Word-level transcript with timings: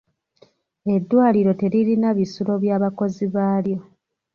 Eddwaliro 0.95 1.51
teririna 1.61 2.09
bisulo 2.17 2.53
by'abakozi 2.63 3.25
baalyo. 3.35 3.79